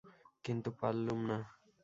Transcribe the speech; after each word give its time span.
কিন্তু 0.45 0.69
পারলুম 0.79 1.19
না। 1.29 1.37